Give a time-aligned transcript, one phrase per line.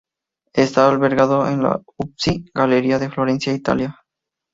[0.55, 3.99] Está albergado en la Uffizi Galería de Florencia, Italia.